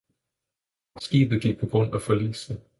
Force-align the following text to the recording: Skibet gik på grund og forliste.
Skibet 0.99 1.41
gik 1.41 1.59
på 1.59 1.67
grund 1.67 1.91
og 1.93 2.01
forliste. 2.01 2.61